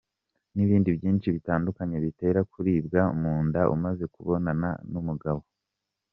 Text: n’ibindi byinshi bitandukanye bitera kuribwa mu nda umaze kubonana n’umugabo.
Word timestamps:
n’ibindi 0.55 0.89
byinshi 0.97 1.27
bitandukanye 1.35 1.95
bitera 2.05 2.39
kuribwa 2.51 3.01
mu 3.21 3.33
nda 3.45 3.61
umaze 3.75 4.03
kubonana 4.13 4.69
n’umugabo. 4.93 5.41